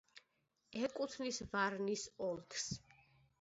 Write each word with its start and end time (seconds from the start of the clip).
ეკუთნის 0.87 1.37
ვარნის 1.51 2.07
ოლქს. 2.29 2.67